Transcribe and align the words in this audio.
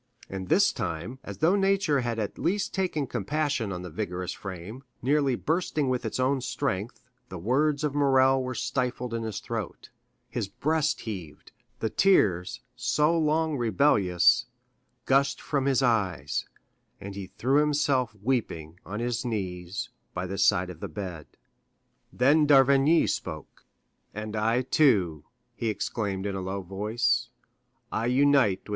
And 0.31 0.49
this 0.49 0.73
time, 0.73 1.19
as 1.23 1.37
though 1.37 1.55
nature 1.55 1.99
had 1.99 2.17
at 2.17 2.39
least 2.39 2.73
taken 2.73 3.05
compassion 3.05 3.71
on 3.71 3.83
the 3.83 3.89
vigorous 3.91 4.33
frame, 4.33 4.81
nearly 5.03 5.35
bursting 5.35 5.89
with 5.89 6.05
its 6.05 6.19
own 6.19 6.41
strength, 6.41 7.03
the 7.29 7.37
words 7.37 7.83
of 7.83 7.93
Morrel 7.93 8.41
were 8.41 8.55
stifled 8.55 9.13
in 9.13 9.21
his 9.21 9.39
throat; 9.39 9.91
his 10.27 10.47
breast 10.47 11.01
heaved; 11.01 11.51
the 11.81 11.89
tears, 11.91 12.61
so 12.75 13.15
long 13.15 13.57
rebellious, 13.59 14.47
gushed 15.05 15.39
from 15.39 15.65
his 15.67 15.83
eyes; 15.83 16.47
and 16.99 17.13
he 17.13 17.27
threw 17.27 17.59
himself 17.59 18.15
weeping 18.23 18.79
on 18.83 18.99
his 18.99 19.23
knees 19.23 19.89
by 20.15 20.25
the 20.25 20.39
side 20.39 20.71
of 20.71 20.79
the 20.79 20.87
bed. 20.89 21.27
Then 22.11 22.47
d'Avrigny 22.47 23.05
spoke. 23.07 23.65
"And 24.15 24.35
I, 24.35 24.63
too," 24.63 25.25
he 25.53 25.69
exclaimed 25.69 26.25
in 26.25 26.33
a 26.33 26.41
low 26.41 26.63
voice, 26.63 27.29
"I 27.91 28.07
unite 28.07 28.61
with 28.61 28.69
M. 28.69 28.69